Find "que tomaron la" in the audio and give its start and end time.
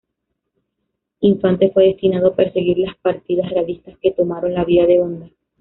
4.01-4.65